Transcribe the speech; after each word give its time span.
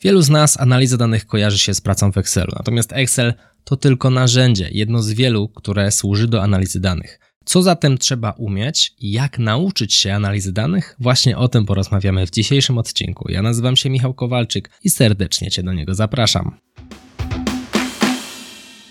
Wielu 0.00 0.22
z 0.22 0.28
nas 0.28 0.60
analiza 0.60 0.96
danych 0.96 1.26
kojarzy 1.26 1.58
się 1.58 1.74
z 1.74 1.80
pracą 1.80 2.12
w 2.12 2.18
Excelu, 2.18 2.52
natomiast 2.56 2.92
Excel 2.92 3.34
to 3.64 3.76
tylko 3.76 4.10
narzędzie, 4.10 4.68
jedno 4.72 5.02
z 5.02 5.12
wielu, 5.12 5.48
które 5.48 5.90
służy 5.90 6.28
do 6.28 6.42
analizy 6.42 6.80
danych. 6.80 7.20
Co 7.44 7.62
zatem 7.62 7.98
trzeba 7.98 8.30
umieć 8.30 8.92
i 8.98 9.12
jak 9.12 9.38
nauczyć 9.38 9.94
się 9.94 10.14
analizy 10.14 10.52
danych? 10.52 10.96
Właśnie 11.00 11.38
o 11.38 11.48
tym 11.48 11.66
porozmawiamy 11.66 12.26
w 12.26 12.30
dzisiejszym 12.30 12.78
odcinku. 12.78 13.30
Ja 13.30 13.42
nazywam 13.42 13.76
się 13.76 13.90
Michał 13.90 14.14
Kowalczyk 14.14 14.70
i 14.84 14.90
serdecznie 14.90 15.50
Cię 15.50 15.62
do 15.62 15.72
niego 15.72 15.94
zapraszam. 15.94 16.56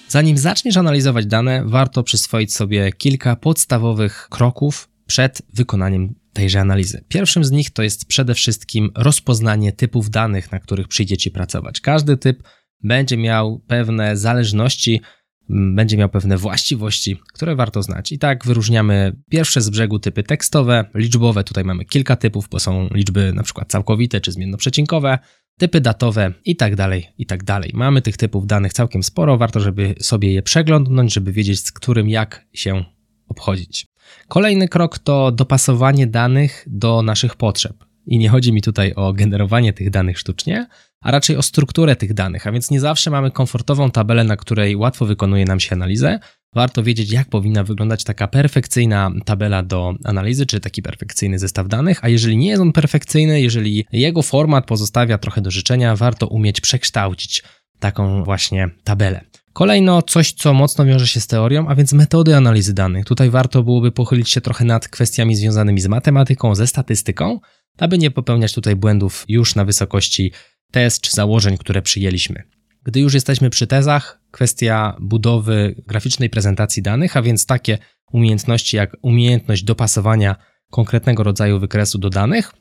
Zanim 0.08 0.38
zaczniesz 0.38 0.78
analizować 0.78 1.26
dane, 1.26 1.64
warto 1.66 2.04
przyswoić 2.04 2.54
sobie 2.54 2.92
kilka 2.92 3.36
podstawowych 3.36 4.28
kroków 4.30 4.90
przed 5.06 5.42
wykonaniem 5.54 6.16
tejże 6.38 6.60
analizy. 6.60 7.04
Pierwszym 7.08 7.44
z 7.44 7.52
nich 7.52 7.70
to 7.70 7.84
jest 7.84 8.06
przede 8.06 8.34
wszystkim 8.34 8.92
rozpoznanie 8.96 9.72
typów 9.72 10.10
danych, 10.10 10.52
na 10.52 10.60
których 10.60 10.88
przyjdzie 10.88 11.18
Ci 11.18 11.32
pracować. 11.32 11.82
Każdy 11.82 12.18
typ 12.18 12.44
będzie 12.84 13.18
miał 13.18 13.60
pewne 13.60 14.18
zależności, 14.18 15.02
będzie 15.50 15.98
miał 15.98 16.10
pewne 16.10 16.38
właściwości, 16.38 17.20
które 17.34 17.56
warto 17.56 17.84
znać. 17.84 18.12
I 18.12 18.20
tak 18.20 18.46
wyróżniamy 18.46 19.16
pierwsze 19.30 19.62
z 19.62 19.70
brzegu 19.70 20.00
typy 20.00 20.24
tekstowe, 20.24 20.86
liczbowe, 20.96 21.44
tutaj 21.44 21.64
mamy 21.64 21.86
kilka 21.86 22.16
typów, 22.16 22.50
bo 22.50 22.60
są 22.60 22.90
liczby 22.94 23.34
na 23.34 23.44
przykład 23.44 23.72
całkowite 23.72 24.22
czy 24.22 24.32
zmiennoprzecinkowe, 24.32 25.20
typy 25.60 25.82
datowe 25.82 26.34
i 26.46 26.56
tak 26.56 26.76
dalej, 26.76 27.08
i 27.18 27.26
tak 27.26 27.44
dalej. 27.44 27.72
Mamy 27.74 28.02
tych 28.02 28.18
typów 28.18 28.48
danych 28.48 28.74
całkiem 28.74 29.04
sporo, 29.04 29.38
warto, 29.38 29.60
żeby 29.60 29.96
sobie 30.02 30.34
je 30.34 30.42
przeglądnąć, 30.42 31.14
żeby 31.14 31.32
wiedzieć, 31.32 31.60
z 31.60 31.72
którym 31.72 32.10
jak 32.10 32.46
się 32.54 32.84
obchodzić. 33.28 33.88
Kolejny 34.28 34.68
krok 34.68 35.00
to 35.00 35.32
dopasowanie 35.32 36.08
danych 36.08 36.66
do 36.68 37.02
naszych 37.02 37.36
potrzeb. 37.36 37.86
I 38.06 38.18
nie 38.18 38.30
chodzi 38.30 38.54
mi 38.54 38.62
tutaj 38.62 38.94
o 38.94 39.14
generowanie 39.14 39.74
tych 39.74 39.90
danych 39.90 40.20
sztucznie, 40.20 40.68
a 41.02 41.12
raczej 41.12 41.38
o 41.38 41.42
strukturę 41.42 41.96
tych 41.96 42.14
danych, 42.14 42.48
a 42.48 42.52
więc 42.52 42.72
nie 42.72 42.80
zawsze 42.80 43.12
mamy 43.12 43.32
komfortową 43.32 43.92
tabelę, 43.92 44.24
na 44.24 44.38
której 44.38 44.76
łatwo 44.76 45.06
wykonuje 45.06 45.46
nam 45.46 45.60
się 45.60 45.76
analizę. 45.76 46.20
Warto 46.56 46.84
wiedzieć, 46.84 47.12
jak 47.12 47.30
powinna 47.30 47.64
wyglądać 47.64 48.04
taka 48.04 48.28
perfekcyjna 48.28 49.12
tabela 49.26 49.64
do 49.64 49.94
analizy, 50.04 50.46
czy 50.46 50.60
taki 50.60 50.82
perfekcyjny 50.82 51.40
zestaw 51.40 51.68
danych, 51.68 52.00
a 52.02 52.10
jeżeli 52.10 52.38
nie 52.38 52.50
jest 52.50 52.62
on 52.62 52.74
perfekcyjny, 52.74 53.42
jeżeli 53.42 53.86
jego 53.92 54.22
format 54.22 54.66
pozostawia 54.66 55.18
trochę 55.18 55.42
do 55.42 55.52
życzenia, 55.52 55.96
warto 55.96 56.28
umieć 56.28 56.62
przekształcić 56.62 57.44
taką 57.80 58.24
właśnie 58.24 58.70
tabelę. 58.84 59.22
Kolejno 59.58 60.02
coś, 60.02 60.34
co 60.34 60.54
mocno 60.54 60.86
wiąże 60.86 61.08
się 61.08 61.20
z 61.20 61.28
teorią, 61.28 61.68
a 61.68 61.76
więc 61.76 61.94
metody 61.94 62.36
analizy 62.36 62.74
danych. 62.74 63.06
Tutaj 63.06 63.30
warto 63.30 63.64
byłoby 63.64 63.92
pochylić 63.92 64.32
się 64.32 64.42
trochę 64.42 64.66
nad 64.66 64.88
kwestiami 64.88 65.36
związanymi 65.36 65.82
z 65.82 65.88
matematyką, 65.88 66.56
ze 66.56 66.68
statystyką, 66.68 67.40
aby 67.78 67.98
nie 67.98 68.12
popełniać 68.12 68.54
tutaj 68.54 68.76
błędów 68.76 69.26
już 69.28 69.56
na 69.56 69.66
wysokości 69.66 70.32
tez 70.72 71.00
czy 71.00 71.12
założeń, 71.12 71.58
które 71.58 71.82
przyjęliśmy. 71.82 72.44
Gdy 72.84 73.00
już 73.00 73.14
jesteśmy 73.14 73.50
przy 73.50 73.68
tezach, 73.68 74.22
kwestia 74.32 74.98
budowy 75.00 75.76
graficznej 75.88 76.30
prezentacji 76.30 76.84
danych, 76.84 77.18
a 77.18 77.22
więc 77.22 77.46
takie 77.46 77.78
umiejętności 78.12 78.78
jak 78.78 78.98
umiejętność 79.02 79.64
dopasowania 79.64 80.36
konkretnego 80.72 81.24
rodzaju 81.24 81.60
wykresu 81.60 81.98
do 81.98 82.10
danych, 82.10 82.54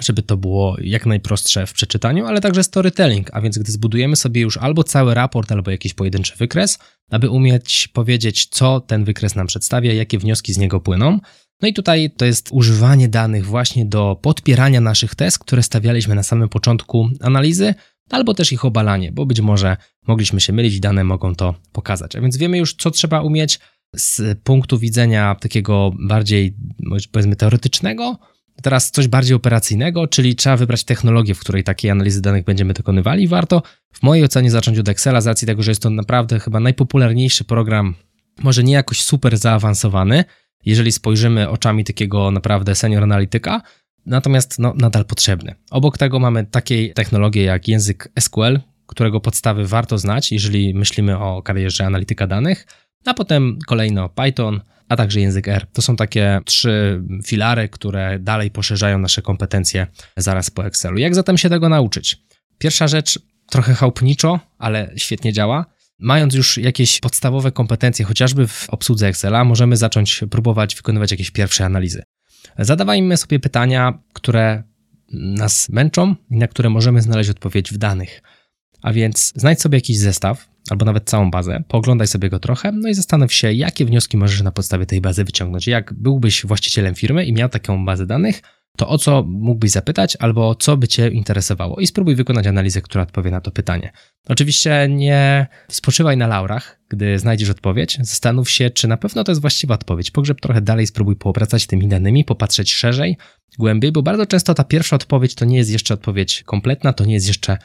żeby 0.00 0.22
to 0.22 0.36
było 0.36 0.76
jak 0.80 1.06
najprostsze 1.06 1.66
w 1.66 1.72
przeczytaniu, 1.72 2.26
ale 2.26 2.40
także 2.40 2.64
storytelling, 2.64 3.30
a 3.32 3.40
więc 3.40 3.58
gdy 3.58 3.72
zbudujemy 3.72 4.16
sobie 4.16 4.40
już 4.40 4.56
albo 4.56 4.84
cały 4.84 5.14
raport, 5.14 5.52
albo 5.52 5.70
jakiś 5.70 5.94
pojedynczy 5.94 6.36
wykres, 6.36 6.78
aby 7.10 7.30
umieć 7.30 7.88
powiedzieć, 7.88 8.46
co 8.46 8.80
ten 8.80 9.04
wykres 9.04 9.34
nam 9.34 9.46
przedstawia, 9.46 9.92
jakie 9.92 10.18
wnioski 10.18 10.52
z 10.52 10.58
niego 10.58 10.80
płyną. 10.80 11.18
No 11.62 11.68
i 11.68 11.72
tutaj 11.72 12.10
to 12.16 12.24
jest 12.24 12.48
używanie 12.52 13.08
danych 13.08 13.46
właśnie 13.46 13.86
do 13.86 14.18
podpierania 14.22 14.80
naszych 14.80 15.14
tez, 15.14 15.38
które 15.38 15.62
stawialiśmy 15.62 16.14
na 16.14 16.22
samym 16.22 16.48
początku 16.48 17.08
analizy, 17.20 17.74
albo 18.10 18.34
też 18.34 18.52
ich 18.52 18.64
obalanie, 18.64 19.12
bo 19.12 19.26
być 19.26 19.40
może 19.40 19.76
mogliśmy 20.06 20.40
się 20.40 20.52
mylić, 20.52 20.80
dane 20.80 21.04
mogą 21.04 21.34
to 21.34 21.54
pokazać. 21.72 22.16
A 22.16 22.20
więc 22.20 22.36
wiemy 22.36 22.58
już, 22.58 22.74
co 22.74 22.90
trzeba 22.90 23.20
umieć 23.20 23.58
z 23.96 24.38
punktu 24.42 24.78
widzenia 24.78 25.34
takiego 25.34 25.92
bardziej, 26.08 26.56
powiedzmy, 27.12 27.36
teoretycznego, 27.36 28.18
Teraz 28.62 28.90
coś 28.90 29.08
bardziej 29.08 29.36
operacyjnego, 29.36 30.06
czyli 30.06 30.36
trzeba 30.36 30.56
wybrać 30.56 30.84
technologię, 30.84 31.34
w 31.34 31.40
której 31.40 31.64
takiej 31.64 31.90
analizy 31.90 32.22
danych 32.22 32.44
będziemy 32.44 32.74
dokonywali. 32.74 33.28
Warto 33.28 33.62
w 33.92 34.02
mojej 34.02 34.24
ocenie 34.24 34.50
zacząć 34.50 34.78
od 34.78 34.88
Excela, 34.88 35.20
z 35.20 35.26
racji 35.26 35.46
tego, 35.46 35.62
że 35.62 35.70
jest 35.70 35.82
to 35.82 35.90
naprawdę 35.90 36.40
chyba 36.40 36.60
najpopularniejszy 36.60 37.44
program, 37.44 37.94
może 38.42 38.64
nie 38.64 38.72
jakoś 38.72 39.02
super 39.02 39.38
zaawansowany, 39.38 40.24
jeżeli 40.64 40.92
spojrzymy 40.92 41.48
oczami 41.48 41.84
takiego 41.84 42.30
naprawdę 42.30 42.74
senior 42.74 43.02
analityka, 43.02 43.62
natomiast 44.06 44.58
no, 44.58 44.74
nadal 44.76 45.04
potrzebny. 45.04 45.54
Obok 45.70 45.98
tego 45.98 46.18
mamy 46.18 46.46
takie 46.46 46.94
technologie 46.94 47.42
jak 47.42 47.68
język 47.68 48.12
SQL, 48.20 48.60
którego 48.86 49.20
podstawy 49.20 49.66
warto 49.66 49.98
znać, 49.98 50.32
jeżeli 50.32 50.74
myślimy 50.74 51.18
o 51.18 51.42
karierze 51.42 51.86
analityka 51.86 52.26
danych, 52.26 52.66
a 53.04 53.14
potem 53.14 53.58
kolejno 53.66 54.08
Python, 54.08 54.60
a 54.92 54.96
także 54.96 55.20
język 55.20 55.48
R. 55.48 55.66
To 55.72 55.82
są 55.82 55.96
takie 55.96 56.40
trzy 56.44 57.02
filary, 57.26 57.68
które 57.68 58.18
dalej 58.18 58.50
poszerzają 58.50 58.98
nasze 58.98 59.22
kompetencje 59.22 59.86
zaraz 60.16 60.50
po 60.50 60.66
Excelu. 60.66 60.98
Jak 60.98 61.14
zatem 61.14 61.38
się 61.38 61.48
tego 61.48 61.68
nauczyć? 61.68 62.16
Pierwsza 62.58 62.88
rzecz, 62.88 63.18
trochę 63.50 63.74
chałupniczo, 63.74 64.40
ale 64.58 64.92
świetnie 64.96 65.32
działa. 65.32 65.66
Mając 65.98 66.34
już 66.34 66.58
jakieś 66.58 67.00
podstawowe 67.00 67.52
kompetencje, 67.52 68.04
chociażby 68.04 68.46
w 68.46 68.70
obsłudze 68.70 69.08
Excela, 69.08 69.44
możemy 69.44 69.76
zacząć 69.76 70.20
próbować 70.30 70.74
wykonywać 70.74 71.10
jakieś 71.10 71.30
pierwsze 71.30 71.64
analizy. 71.64 72.02
Zadawajmy 72.58 73.16
sobie 73.16 73.40
pytania, 73.40 73.98
które 74.12 74.62
nas 75.12 75.68
męczą 75.68 76.14
i 76.30 76.36
na 76.36 76.48
które 76.48 76.70
możemy 76.70 77.02
znaleźć 77.02 77.30
odpowiedź 77.30 77.72
w 77.72 77.76
danych. 77.76 78.22
A 78.82 78.92
więc 78.92 79.32
znajdź 79.36 79.60
sobie 79.60 79.78
jakiś 79.78 79.98
zestaw, 79.98 80.48
albo 80.70 80.84
nawet 80.84 81.04
całą 81.04 81.30
bazę, 81.30 81.62
pooglądaj 81.68 82.06
sobie 82.06 82.30
go 82.30 82.38
trochę, 82.38 82.72
no 82.72 82.88
i 82.88 82.94
zastanów 82.94 83.32
się, 83.32 83.52
jakie 83.52 83.84
wnioski 83.84 84.16
możesz 84.16 84.42
na 84.42 84.52
podstawie 84.52 84.86
tej 84.86 85.00
bazy 85.00 85.24
wyciągnąć. 85.24 85.66
Jak 85.66 85.92
byłbyś 85.92 86.46
właścicielem 86.46 86.94
firmy 86.94 87.24
i 87.24 87.32
miał 87.32 87.48
taką 87.48 87.84
bazę 87.84 88.06
danych, 88.06 88.42
to 88.76 88.88
o 88.88 88.98
co 88.98 89.22
mógłbyś 89.22 89.70
zapytać, 89.70 90.16
albo 90.16 90.54
co 90.54 90.76
by 90.76 90.88
Cię 90.88 91.08
interesowało 91.08 91.80
i 91.80 91.86
spróbuj 91.86 92.14
wykonać 92.14 92.46
analizę, 92.46 92.82
która 92.82 93.02
odpowie 93.02 93.30
na 93.30 93.40
to 93.40 93.50
pytanie. 93.50 93.92
Oczywiście 94.28 94.86
nie 94.90 95.46
spoczywaj 95.68 96.16
na 96.16 96.26
laurach, 96.26 96.80
gdy 96.88 97.18
znajdziesz 97.18 97.50
odpowiedź, 97.50 97.98
zastanów 98.00 98.50
się, 98.50 98.70
czy 98.70 98.88
na 98.88 98.96
pewno 98.96 99.24
to 99.24 99.32
jest 99.32 99.40
właściwa 99.40 99.74
odpowiedź. 99.74 100.10
Pogrzeb 100.10 100.40
trochę 100.40 100.60
dalej, 100.60 100.86
spróbuj 100.86 101.16
poobracać 101.16 101.66
tymi 101.66 101.88
danymi, 101.88 102.24
popatrzeć 102.24 102.74
szerzej, 102.74 103.16
głębiej, 103.58 103.92
bo 103.92 104.02
bardzo 104.02 104.26
często 104.26 104.54
ta 104.54 104.64
pierwsza 104.64 104.96
odpowiedź 104.96 105.34
to 105.34 105.44
nie 105.44 105.56
jest 105.56 105.70
jeszcze 105.70 105.94
odpowiedź 105.94 106.42
kompletna, 106.42 106.92
to 106.92 107.04
nie 107.04 107.14
jest 107.14 107.28
jeszcze 107.28 107.58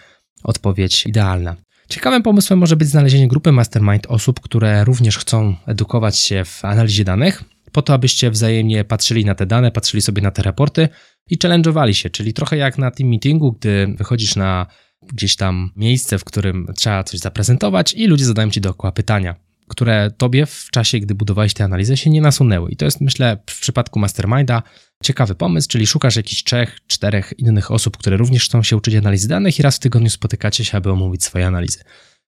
odpowiedź 0.44 1.06
idealna. 1.06 1.56
Ciekawym 1.90 2.24
pomysłem 2.24 2.60
może 2.60 2.76
być 2.76 2.88
znalezienie 2.88 3.28
grupy 3.28 3.52
mastermind 3.52 4.08
osób, 4.08 4.40
które 4.40 4.84
również 4.84 5.18
chcą 5.18 5.56
edukować 5.66 6.20
się 6.20 6.46
w 6.46 6.66
analizie 6.66 7.04
danych, 7.04 7.44
po 7.72 7.82
to, 7.82 7.94
abyście 7.94 8.32
wzajemnie 8.32 8.84
patrzyli 8.84 9.26
na 9.26 9.36
te 9.36 9.46
dane, 9.46 9.72
patrzyli 9.72 10.02
sobie 10.02 10.22
na 10.22 10.32
te 10.32 10.44
raporty 10.44 10.90
i 11.30 11.38
challenge'owali 11.38 11.92
się, 11.92 12.10
czyli 12.10 12.34
trochę 12.34 12.58
jak 12.58 12.78
na 12.78 12.92
team 12.92 13.10
meetingu, 13.10 13.52
gdy 13.52 13.96
wychodzisz 13.98 14.36
na 14.36 14.66
gdzieś 15.14 15.36
tam 15.36 15.72
miejsce, 15.76 16.20
w 16.20 16.24
którym 16.24 16.68
trzeba 16.76 17.04
coś 17.04 17.20
zaprezentować 17.20 17.94
i 17.94 18.08
ludzie 18.08 18.26
zadają 18.26 18.50
ci 18.50 18.62
dookoła 18.62 18.92
pytania, 18.92 19.36
które 19.68 20.12
tobie 20.18 20.46
w 20.46 20.68
czasie, 20.72 21.00
gdy 21.00 21.16
budowałeś 21.16 21.54
tę 21.54 21.64
analizę, 21.64 21.98
się 21.98 22.10
nie 22.10 22.22
nasunęły. 22.22 22.72
I 22.72 22.76
to 22.76 22.86
jest, 22.86 23.02
myślę, 23.02 23.38
w 23.50 23.60
przypadku 23.60 24.00
Masterminda 24.00 24.64
ciekawy 25.04 25.36
pomysł, 25.36 25.68
czyli 25.68 25.88
szukasz 25.88 26.16
jakichś 26.16 26.44
trzech, 26.44 26.78
czterech 26.88 27.34
innych 27.38 27.72
osób, 27.72 27.98
które 27.98 28.18
również 28.18 28.46
chcą 28.46 28.64
się 28.64 28.78
uczyć 28.78 28.96
analizy 28.96 29.28
danych 29.28 29.60
i 29.60 29.62
raz 29.62 29.76
w 29.76 29.80
tygodniu 29.80 30.10
spotykacie 30.10 30.66
się, 30.66 30.78
aby 30.78 30.92
omówić 30.92 31.24
swoje 31.24 31.48
analizy. 31.48 31.80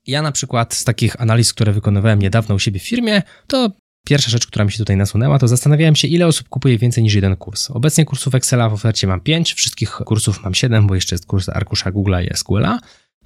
Ja 0.08 0.22
na 0.22 0.32
przykład 0.32 0.74
z 0.74 0.84
takich 0.84 1.22
analiz, 1.22 1.54
które 1.54 1.74
wykonywałem 1.74 2.20
niedawno 2.20 2.56
u 2.56 2.60
siebie 2.60 2.80
w 2.80 2.84
firmie, 2.84 3.22
to 3.48 3.72
pierwsza 4.08 4.30
rzecz, 4.30 4.48
która 4.48 4.66
mi 4.66 4.72
się 4.72 4.78
tutaj 4.78 4.98
nasunęła, 4.98 5.40
to 5.40 5.48
zastanawiałem 5.48 5.96
się, 5.96 6.08
ile 6.08 6.28
osób 6.28 6.50
kupuje 6.50 6.78
więcej 6.78 7.04
niż 7.04 7.14
jeden 7.14 7.36
kurs. 7.36 7.72
Obecnie 7.72 8.06
kursów 8.06 8.36
Excela 8.36 8.70
w 8.70 8.74
ofercie 8.74 9.08
mam 9.08 9.22
5, 9.22 9.54
wszystkich 9.54 9.90
kursów 9.90 10.44
mam 10.44 10.54
7, 10.54 10.88
bo 10.88 10.96
jeszcze 10.96 11.16
jest 11.16 11.26
kurs 11.26 11.50
arkusza 11.50 11.92
Google'a 11.92 12.24
i 12.24 12.30
SQL'a. 12.30 12.78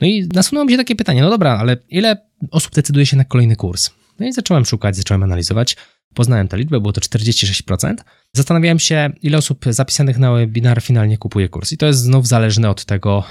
No 0.02 0.08
i 0.08 0.28
nasunęło 0.34 0.66
mi 0.66 0.72
się 0.72 0.78
takie 0.78 0.96
pytanie, 0.96 1.22
no 1.22 1.30
dobra, 1.30 1.58
ale 1.58 1.78
ile 1.90 2.30
osób 2.52 2.72
decyduje 2.72 3.06
się 3.06 3.18
na 3.18 3.24
kolejny 3.24 3.56
kurs? 3.56 3.92
No 4.20 4.28
i 4.28 4.34
zacząłem 4.34 4.66
szukać, 4.66 4.96
zacząłem 4.96 5.24
analizować. 5.24 5.78
Poznałem 6.14 6.48
tę 6.48 6.58
liczbę, 6.58 6.80
było 6.80 6.94
to 6.94 7.02
46%. 7.02 7.96
Zastanawiałem 8.34 8.80
się, 8.80 9.12
ile 9.22 9.38
osób 9.38 9.66
zapisanych 9.70 10.18
na 10.18 10.32
webinar 10.32 10.82
finalnie 10.82 11.18
kupuje 11.18 11.50
kurs. 11.50 11.72
I 11.72 11.78
to 11.78 11.86
jest 11.86 12.00
znów 12.00 12.28
zależne 12.28 12.70
od 12.70 12.86
tego, 12.86 13.24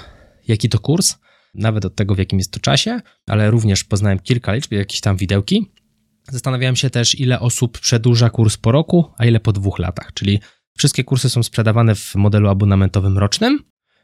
jaki 0.47 0.69
to 0.69 0.79
kurs, 0.79 1.15
nawet 1.53 1.85
od 1.85 1.95
tego, 1.95 2.15
w 2.15 2.17
jakim 2.17 2.39
jest 2.39 2.51
to 2.51 2.59
czasie, 2.59 3.01
ale 3.27 3.51
również 3.51 3.83
poznałem 3.83 4.19
kilka 4.19 4.53
liczb, 4.53 4.71
jakieś 4.71 5.01
tam 5.01 5.17
widełki. 5.17 5.71
Zastanawiałem 6.31 6.75
się 6.75 6.89
też, 6.89 7.19
ile 7.19 7.39
osób 7.39 7.79
przedłuża 7.79 8.29
kurs 8.29 8.57
po 8.57 8.71
roku, 8.71 9.11
a 9.17 9.25
ile 9.25 9.39
po 9.39 9.53
dwóch 9.53 9.79
latach, 9.79 10.13
czyli 10.13 10.39
wszystkie 10.77 11.03
kursy 11.03 11.29
są 11.29 11.43
sprzedawane 11.43 11.95
w 11.95 12.15
modelu 12.15 12.49
abonamentowym 12.49 13.17
rocznym. 13.17 13.59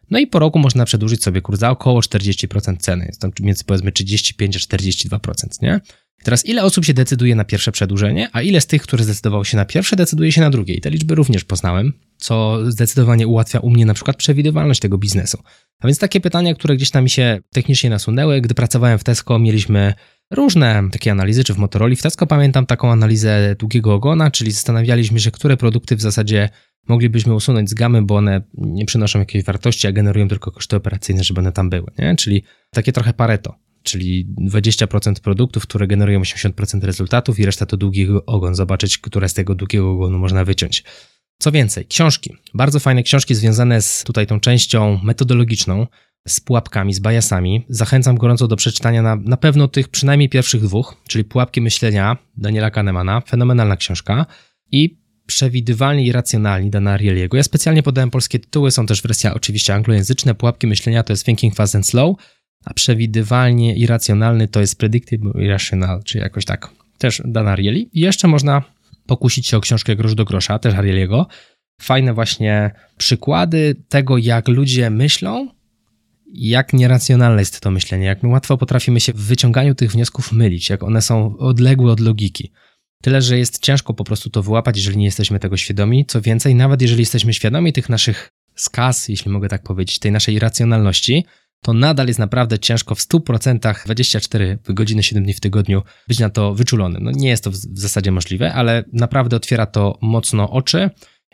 No 0.09 0.19
i 0.19 0.27
po 0.27 0.39
roku 0.39 0.59
można 0.59 0.85
przedłużyć 0.85 1.23
sobie 1.23 1.41
kurs 1.41 1.59
za 1.59 1.69
około 1.69 1.99
40% 1.99 2.77
ceny. 2.77 3.05
Jest 3.05 3.21
tam 3.21 3.31
między 3.39 3.63
powiedzmy 3.63 3.91
35 3.91 4.55
a 4.55 4.59
42%, 4.59 5.61
nie? 5.61 5.79
I 6.21 6.23
teraz 6.23 6.45
ile 6.45 6.63
osób 6.63 6.85
się 6.85 6.93
decyduje 6.93 7.35
na 7.35 7.45
pierwsze 7.45 7.71
przedłużenie, 7.71 8.29
a 8.33 8.41
ile 8.41 8.61
z 8.61 8.67
tych, 8.67 8.81
które 8.81 9.03
zdecydowało 9.03 9.43
się 9.43 9.57
na 9.57 9.65
pierwsze, 9.65 9.95
decyduje 9.95 10.31
się 10.31 10.41
na 10.41 10.49
drugie? 10.49 10.73
I 10.73 10.81
te 10.81 10.89
liczby 10.89 11.15
również 11.15 11.43
poznałem. 11.43 11.93
co 12.17 12.59
zdecydowanie 12.71 13.27
ułatwia 13.27 13.59
u 13.59 13.69
mnie 13.69 13.85
na 13.85 13.93
przykład 13.93 14.17
przewidywalność 14.17 14.79
tego 14.79 14.97
biznesu. 14.97 15.37
A 15.79 15.87
więc 15.87 15.99
takie 15.99 16.19
pytania, 16.21 16.55
które 16.55 16.75
gdzieś 16.75 16.91
tam 16.91 17.03
mi 17.03 17.09
się 17.09 17.39
technicznie 17.53 17.89
nasunęły, 17.89 18.41
gdy 18.41 18.53
pracowałem 18.53 18.99
w 18.99 19.03
Tesco, 19.03 19.39
mieliśmy 19.39 19.93
różne 20.31 20.83
takie 20.91 21.11
analizy, 21.11 21.43
czy 21.43 21.53
w 21.53 21.57
Motorola. 21.57 21.95
W 21.95 22.01
Tesco 22.01 22.27
pamiętam 22.27 22.65
taką 22.65 22.91
analizę 22.91 23.55
długiego 23.59 23.93
ogona, 23.93 24.31
czyli 24.31 24.51
zastanawialiśmy 24.51 25.19
się, 25.19 25.31
które 25.31 25.57
produkty 25.57 25.95
w 25.95 26.01
zasadzie 26.01 26.49
moglibyśmy 26.87 27.35
usunąć 27.35 27.69
z 27.69 27.73
gamy, 27.73 28.01
bo 28.01 28.15
one 28.15 28.41
nie 28.53 28.85
przynoszą 28.85 29.19
jakiejś 29.19 29.45
wartości, 29.45 29.87
a 29.87 29.91
generują 29.91 30.27
tylko 30.27 30.51
koszty 30.51 30.75
operacyjne, 30.75 31.23
żeby 31.23 31.39
one 31.39 31.51
tam 31.51 31.69
były. 31.69 31.91
Nie? 31.99 32.15
Czyli 32.15 32.43
takie 32.71 32.91
trochę 32.91 33.13
pareto, 33.13 33.55
czyli 33.83 34.27
20% 34.51 35.13
produktów, 35.13 35.63
które 35.63 35.87
generują 35.87 36.21
80% 36.21 36.83
rezultatów 36.83 37.39
i 37.39 37.45
reszta 37.45 37.65
to 37.65 37.77
długi 37.77 38.07
ogon. 38.25 38.55
Zobaczyć, 38.55 38.97
które 38.97 39.29
z 39.29 39.33
tego 39.33 39.55
długiego 39.55 39.91
ogonu 39.91 40.19
można 40.19 40.45
wyciąć. 40.45 40.83
Co 41.41 41.51
więcej, 41.51 41.85
książki. 41.85 42.35
Bardzo 42.53 42.79
fajne 42.79 43.03
książki 43.03 43.35
związane 43.35 43.81
z 43.81 44.03
tutaj 44.03 44.27
tą 44.27 44.39
częścią 44.39 44.99
metodologiczną, 45.03 45.87
z 46.27 46.39
pułapkami, 46.39 46.93
z 46.93 46.99
bajasami. 46.99 47.65
Zachęcam 47.69 48.17
gorąco 48.17 48.47
do 48.47 48.55
przeczytania 48.55 49.01
na, 49.01 49.15
na 49.15 49.37
pewno 49.37 49.67
tych 49.67 49.87
przynajmniej 49.87 50.29
pierwszych 50.29 50.61
dwóch, 50.61 50.95
czyli 51.07 51.23
Pułapki 51.23 51.61
Myślenia 51.61 52.17
Daniela 52.37 52.71
Kahnemana, 52.71 53.21
fenomenalna 53.21 53.77
książka 53.77 54.25
i 54.71 54.99
Przewidywalni 55.25 56.05
i 56.05 56.11
Racjonalni 56.11 56.69
Dana 56.69 56.97
Ariely'ego. 56.97 57.35
Ja 57.35 57.43
specjalnie 57.43 57.83
podałem 57.83 58.11
polskie 58.11 58.39
tytuły, 58.39 58.71
są 58.71 58.85
też 58.85 59.01
wersja 59.01 59.33
oczywiście 59.33 59.73
anglojęzyczne. 59.73 60.35
Pułapki 60.35 60.67
Myślenia 60.67 61.03
to 61.03 61.13
jest 61.13 61.25
Thinking 61.25 61.55
Fast 61.55 61.75
and 61.75 61.87
Slow, 61.87 62.15
a 62.65 62.73
Przewidywalnie 62.73 63.75
i 63.75 63.87
Racjonalny 63.87 64.47
to 64.47 64.59
jest 64.59 64.77
Predictable 64.77 65.43
i 65.43 65.47
Rational, 65.47 66.03
czy 66.03 66.17
jakoś 66.17 66.45
tak. 66.45 66.69
Też 66.97 67.21
Dana 67.25 67.51
Ariely. 67.51 67.79
I 67.79 67.99
jeszcze 67.99 68.27
można 68.27 68.63
pokusić 69.05 69.47
się 69.47 69.57
o 69.57 69.61
książkę 69.61 69.95
Grosz 69.95 70.15
do 70.15 70.25
grosza, 70.25 70.59
też 70.59 70.73
Ariely'ego. 70.73 71.25
Fajne 71.81 72.13
właśnie 72.13 72.71
przykłady 72.97 73.75
tego, 73.89 74.17
jak 74.17 74.47
ludzie 74.47 74.89
myślą, 74.89 75.47
jak 76.33 76.73
nieracjonalne 76.73 77.41
jest 77.41 77.59
to 77.59 77.71
myślenie, 77.71 78.05
jak 78.05 78.23
łatwo 78.23 78.57
potrafimy 78.57 78.99
się 78.99 79.13
w 79.13 79.21
wyciąganiu 79.21 79.75
tych 79.75 79.91
wniosków 79.91 80.31
mylić, 80.31 80.69
jak 80.69 80.83
one 80.83 81.01
są 81.01 81.37
odległe 81.37 81.91
od 81.91 81.99
logiki. 81.99 82.51
Tyle, 83.01 83.21
że 83.21 83.37
jest 83.37 83.59
ciężko 83.59 83.93
po 83.93 84.03
prostu 84.03 84.29
to 84.29 84.43
wyłapać, 84.43 84.77
jeżeli 84.77 84.97
nie 84.97 85.05
jesteśmy 85.05 85.39
tego 85.39 85.57
świadomi. 85.57 86.05
Co 86.05 86.21
więcej, 86.21 86.55
nawet 86.55 86.81
jeżeli 86.81 87.01
jesteśmy 87.01 87.33
świadomi 87.33 87.73
tych 87.73 87.89
naszych 87.89 88.29
skaz, 88.55 89.07
jeśli 89.07 89.31
mogę 89.31 89.47
tak 89.47 89.63
powiedzieć, 89.63 89.99
tej 89.99 90.11
naszej 90.11 90.35
irracjonalności, 90.35 91.25
to 91.61 91.73
nadal 91.73 92.07
jest 92.07 92.19
naprawdę 92.19 92.59
ciężko 92.59 92.95
w 92.95 92.99
100% 92.99 93.85
24 93.85 94.59
godziny, 94.63 95.03
7 95.03 95.23
dni 95.23 95.33
w 95.33 95.39
tygodniu 95.39 95.81
być 96.07 96.19
na 96.19 96.29
to 96.29 96.53
wyczulonym. 96.53 97.03
No 97.03 97.11
nie 97.11 97.29
jest 97.29 97.43
to 97.43 97.51
w 97.51 97.55
zasadzie 97.55 98.11
możliwe, 98.11 98.53
ale 98.53 98.83
naprawdę 98.93 99.35
otwiera 99.35 99.65
to 99.65 99.97
mocno 100.01 100.49
oczy 100.49 100.89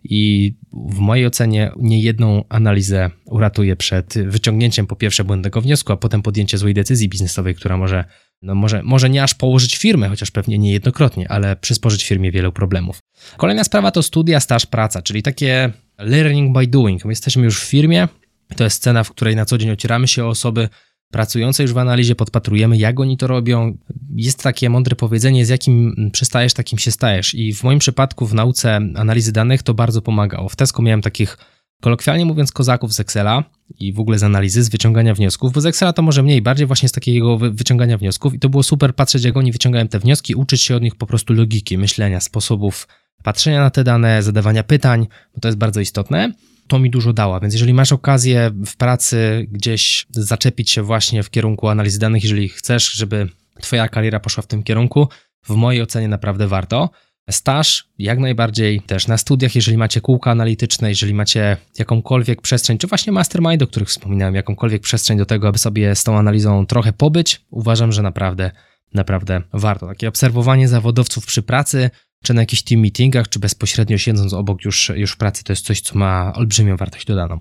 i 0.09 0.53
w 0.73 0.99
mojej 0.99 1.25
ocenie 1.25 1.71
niejedną 1.77 2.43
analizę 2.49 3.09
uratuje 3.25 3.75
przed 3.75 4.13
wyciągnięciem 4.27 4.87
po 4.87 4.95
pierwsze 4.95 5.23
błędnego 5.23 5.61
wniosku, 5.61 5.93
a 5.93 5.97
potem 5.97 6.21
podjęcie 6.21 6.57
złej 6.57 6.73
decyzji 6.73 7.09
biznesowej, 7.09 7.55
która 7.55 7.77
może, 7.77 8.05
no 8.41 8.55
może, 8.55 8.83
może 8.83 9.09
nie 9.09 9.23
aż 9.23 9.33
położyć 9.33 9.77
firmę, 9.77 10.09
chociaż 10.09 10.31
pewnie 10.31 10.57
niejednokrotnie, 10.57 11.31
ale 11.31 11.55
przysporzyć 11.55 12.07
firmie 12.07 12.31
wielu 12.31 12.51
problemów. 12.51 12.99
Kolejna 13.37 13.63
sprawa 13.63 13.91
to 13.91 14.03
studia, 14.03 14.39
staż, 14.39 14.65
praca, 14.65 15.01
czyli 15.01 15.23
takie 15.23 15.71
learning 15.97 16.57
by 16.57 16.67
doing. 16.67 17.05
My 17.05 17.11
jesteśmy 17.11 17.43
już 17.43 17.59
w 17.61 17.63
firmie, 17.63 18.07
to 18.57 18.63
jest 18.63 18.77
scena, 18.77 19.03
w 19.03 19.09
której 19.09 19.35
na 19.35 19.45
co 19.45 19.57
dzień 19.57 19.71
ocieramy 19.71 20.07
się 20.07 20.25
o 20.25 20.29
osoby 20.29 20.69
pracujące 21.11 21.63
już 21.63 21.73
w 21.73 21.77
analizie, 21.77 22.15
podpatrujemy, 22.15 22.77
jak 22.77 22.99
oni 22.99 23.17
to 23.17 23.27
robią. 23.27 23.77
Jest 24.15 24.43
takie 24.43 24.69
mądre 24.69 24.95
powiedzenie, 24.95 25.45
z 25.45 25.49
jakim 25.49 25.95
przystajesz, 26.13 26.53
takim 26.53 26.79
się 26.79 26.91
stajesz. 26.91 27.33
I 27.33 27.53
w 27.53 27.63
moim 27.63 27.79
przypadku 27.79 28.25
w 28.25 28.33
nauce 28.33 28.75
analizy 28.75 29.31
danych 29.31 29.63
to 29.63 29.73
bardzo 29.73 30.01
pomagało. 30.01 30.49
W 30.49 30.55
Tesco 30.55 30.81
miałem 30.81 31.01
takich, 31.01 31.37
kolokwialnie 31.81 32.25
mówiąc, 32.25 32.51
kozaków 32.51 32.93
z 32.93 32.99
Excela 32.99 33.43
i 33.79 33.93
w 33.93 33.99
ogóle 33.99 34.19
z 34.19 34.23
analizy, 34.23 34.63
z 34.63 34.69
wyciągania 34.69 35.13
wniosków, 35.13 35.53
bo 35.53 35.61
z 35.61 35.65
Excela 35.65 35.93
to 35.93 36.01
może 36.01 36.23
mniej, 36.23 36.41
bardziej 36.41 36.67
właśnie 36.67 36.89
z 36.89 36.91
takiego 36.91 37.37
wyciągania 37.37 37.97
wniosków 37.97 38.33
i 38.33 38.39
to 38.39 38.49
było 38.49 38.63
super 38.63 38.95
patrzeć, 38.95 39.23
jak 39.23 39.37
oni 39.37 39.51
wyciągają 39.51 39.87
te 39.87 39.99
wnioski, 39.99 40.35
uczyć 40.35 40.61
się 40.61 40.75
od 40.75 40.83
nich 40.83 40.95
po 40.95 41.07
prostu 41.07 41.33
logiki, 41.33 41.77
myślenia, 41.77 42.19
sposobów 42.19 42.87
patrzenia 43.23 43.61
na 43.61 43.69
te 43.69 43.83
dane, 43.83 44.23
zadawania 44.23 44.63
pytań, 44.63 45.07
bo 45.33 45.41
to 45.41 45.47
jest 45.47 45.57
bardzo 45.57 45.79
istotne 45.81 46.33
to 46.67 46.79
mi 46.79 46.89
dużo 46.89 47.13
dała. 47.13 47.39
Więc 47.39 47.53
jeżeli 47.53 47.73
masz 47.73 47.91
okazję 47.91 48.51
w 48.65 48.75
pracy 48.75 49.47
gdzieś 49.51 50.05
zaczepić 50.09 50.71
się 50.71 50.81
właśnie 50.81 51.23
w 51.23 51.29
kierunku 51.29 51.67
analizy 51.67 51.99
danych, 51.99 52.23
jeżeli 52.23 52.49
chcesz, 52.49 52.91
żeby 52.91 53.29
Twoja 53.61 53.89
kariera 53.89 54.19
poszła 54.19 54.43
w 54.43 54.47
tym 54.47 54.63
kierunku, 54.63 55.07
w 55.43 55.49
mojej 55.49 55.81
ocenie 55.81 56.07
naprawdę 56.07 56.47
warto. 56.47 56.89
Staż 57.29 57.89
jak 57.97 58.19
najbardziej 58.19 58.81
też 58.81 59.07
na 59.07 59.17
studiach, 59.17 59.55
jeżeli 59.55 59.77
macie 59.77 60.01
kółka 60.01 60.31
analityczne, 60.31 60.89
jeżeli 60.89 61.13
macie 61.13 61.57
jakąkolwiek 61.79 62.41
przestrzeń, 62.41 62.77
czy 62.77 62.87
właśnie 62.87 63.13
mastermind, 63.13 63.61
o 63.61 63.67
których 63.67 63.89
wspominałem, 63.89 64.35
jakąkolwiek 64.35 64.81
przestrzeń 64.81 65.17
do 65.17 65.25
tego, 65.25 65.47
aby 65.47 65.57
sobie 65.57 65.95
z 65.95 66.03
tą 66.03 66.17
analizą 66.17 66.65
trochę 66.65 66.93
pobyć, 66.93 67.41
uważam, 67.49 67.91
że 67.91 68.01
naprawdę, 68.01 68.51
naprawdę 68.93 69.41
warto. 69.53 69.87
Takie 69.87 70.07
obserwowanie 70.07 70.67
zawodowców 70.67 71.25
przy 71.25 71.43
pracy, 71.43 71.89
czy 72.25 72.33
na 72.33 72.41
jakichś 72.41 72.61
team 72.61 72.81
meetingach, 72.81 73.29
czy 73.29 73.39
bezpośrednio 73.39 73.97
siedząc 73.97 74.33
obok 74.33 74.65
już, 74.65 74.91
już 74.95 75.11
w 75.11 75.17
pracy, 75.17 75.43
to 75.43 75.53
jest 75.53 75.65
coś, 75.65 75.81
co 75.81 75.97
ma 75.97 76.33
olbrzymią 76.33 76.77
wartość 76.77 77.05
dodaną. 77.05 77.39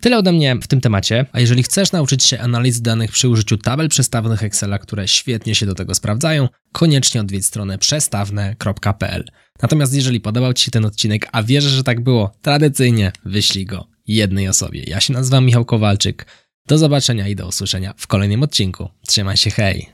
Tyle 0.00 0.18
ode 0.18 0.32
mnie 0.32 0.56
w 0.62 0.66
tym 0.66 0.80
temacie, 0.80 1.26
a 1.32 1.40
jeżeli 1.40 1.62
chcesz 1.62 1.92
nauczyć 1.92 2.24
się 2.24 2.40
analizy 2.40 2.82
danych 2.82 3.12
przy 3.12 3.28
użyciu 3.28 3.56
tabel 3.56 3.88
przestawnych 3.88 4.42
Excela, 4.42 4.78
które 4.78 5.08
świetnie 5.08 5.54
się 5.54 5.66
do 5.66 5.74
tego 5.74 5.94
sprawdzają, 5.94 6.48
koniecznie 6.72 7.20
odwiedź 7.20 7.46
stronę 7.46 7.78
przestawne.pl. 7.78 9.24
Natomiast 9.62 9.94
jeżeli 9.94 10.20
podobał 10.20 10.52
Ci 10.52 10.64
się 10.64 10.70
ten 10.70 10.84
odcinek, 10.84 11.28
a 11.32 11.42
wierzę, 11.42 11.68
że 11.68 11.84
tak 11.84 12.00
było, 12.00 12.32
tradycyjnie 12.42 13.12
wyślij 13.24 13.66
go 13.66 13.88
jednej 14.06 14.48
osobie. 14.48 14.82
Ja 14.86 15.00
się 15.00 15.12
nazywam 15.12 15.46
Michał 15.46 15.64
Kowalczyk. 15.64 16.26
Do 16.66 16.78
zobaczenia 16.78 17.28
i 17.28 17.36
do 17.36 17.48
usłyszenia 17.48 17.94
w 17.96 18.06
kolejnym 18.06 18.42
odcinku. 18.42 18.88
Trzymaj 19.06 19.36
się, 19.36 19.50
hej! 19.50 19.93